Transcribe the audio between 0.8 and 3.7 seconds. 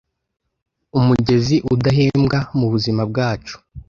Umugezi udahembwa mubuzima bwacu